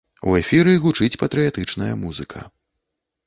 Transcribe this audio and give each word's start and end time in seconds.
У 0.29 0.31
эфіры 0.37 0.71
гучыць 0.85 1.19
патрыятычная 1.23 1.91
музыка. 2.05 2.39